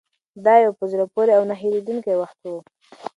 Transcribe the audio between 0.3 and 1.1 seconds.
دا یو په زړه